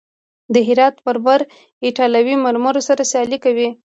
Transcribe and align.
د 0.53 0.55
هرات 0.67 0.95
مرمر 1.05 1.39
ایټالوي 1.85 2.35
مرمرو 2.45 2.81
سره 2.87 3.01
سیالي 3.11 3.37
کوي. 3.45 3.69